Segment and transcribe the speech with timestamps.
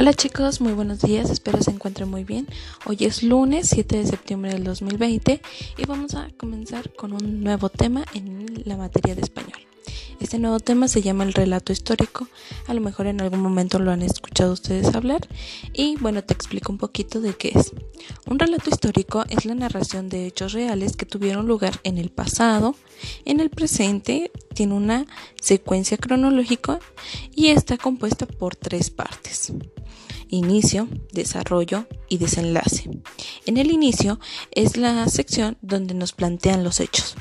[0.00, 2.46] Hola chicos, muy buenos días, espero se encuentren muy bien.
[2.86, 5.42] Hoy es lunes 7 de septiembre del 2020
[5.76, 9.58] y vamos a comenzar con un nuevo tema en la materia de español.
[10.20, 12.28] Este nuevo tema se llama el relato histórico.
[12.68, 15.26] A lo mejor en algún momento lo han escuchado ustedes hablar.
[15.72, 17.72] Y bueno, te explico un poquito de qué es.
[18.26, 22.76] Un relato histórico es la narración de hechos reales que tuvieron lugar en el pasado,
[23.24, 25.06] en el presente, tiene una
[25.40, 26.78] secuencia cronológica
[27.34, 29.52] y está compuesta por tres partes
[30.28, 32.90] inicio, desarrollo y desenlace.
[33.46, 34.20] En el inicio
[34.52, 37.16] es la sección donde nos plantean los hechos.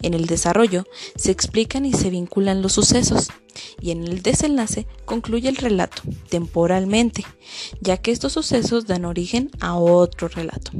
[0.00, 0.84] En el desarrollo
[1.16, 3.28] se explican y se vinculan los sucesos
[3.80, 7.24] y en el desenlace concluye el relato temporalmente,
[7.80, 10.72] ya que estos sucesos dan origen a otro relato.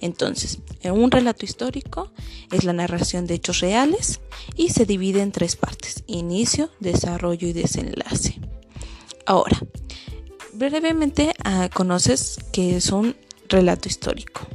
[0.00, 2.12] Entonces, en un relato histórico
[2.50, 4.20] es la narración de hechos reales
[4.56, 8.40] y se divide en tres partes, inicio, desarrollo y desenlace.
[9.26, 9.60] Ahora,
[10.52, 13.16] brevemente ah, conoces que es un
[13.48, 14.46] relato histórico.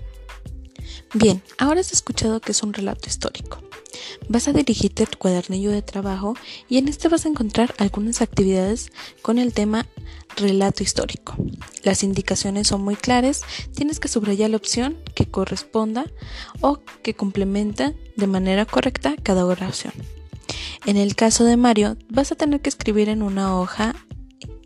[1.14, 3.62] Bien, ahora has escuchado que es un relato histórico.
[4.30, 6.36] Vas a dirigirte a tu cuadernillo de trabajo
[6.68, 9.86] y en este vas a encontrar algunas actividades con el tema
[10.36, 11.36] relato histórico.
[11.84, 16.06] Las indicaciones son muy claras, tienes que subrayar la opción que corresponda
[16.62, 19.94] o que complementa de manera correcta cada oración.
[20.86, 23.96] En el caso de Mario, vas a tener que escribir en una hoja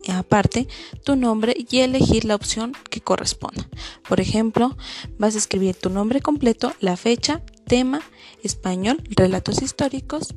[0.09, 0.67] aparte
[1.03, 3.67] tu nombre y elegir la opción que corresponda.
[4.07, 4.75] Por ejemplo,
[5.17, 8.01] vas a escribir tu nombre completo, la fecha, tema,
[8.43, 10.33] español, relatos históricos,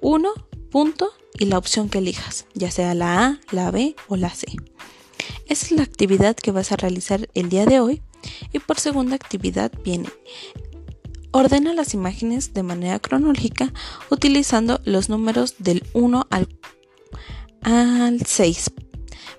[0.00, 0.30] 1,
[0.70, 4.46] punto y la opción que elijas, ya sea la A, la B o la C.
[5.46, 8.02] Esa es la actividad que vas a realizar el día de hoy
[8.52, 10.08] y por segunda actividad viene
[11.34, 13.72] Ordena las imágenes de manera cronológica
[14.10, 16.46] utilizando los números del 1 al,
[17.62, 18.70] al 6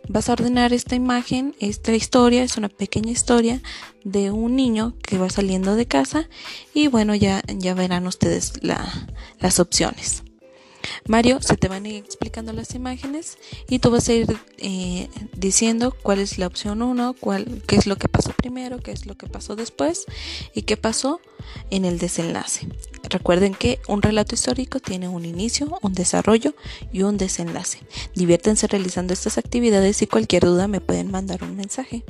[0.10, 3.62] Vas a ordenar esta imagen, esta historia, es una pequeña historia
[4.04, 6.28] de un niño que va saliendo de casa
[6.74, 10.24] y bueno, ya, ya verán ustedes las opciones.
[11.08, 13.38] Mario se te van a ir explicando las imágenes
[13.70, 15.08] y tú vas a ir eh,
[15.38, 17.16] diciendo cuál es la opción 1,
[17.66, 20.06] qué es lo que pasó primero, qué es lo que pasó después
[20.54, 21.22] y qué pasó
[21.70, 22.68] en el desenlace.
[23.14, 26.56] Recuerden que un relato histórico tiene un inicio, un desarrollo
[26.92, 27.78] y un desenlace.
[28.16, 32.04] Diviértanse realizando estas actividades y cualquier duda me pueden mandar un mensaje.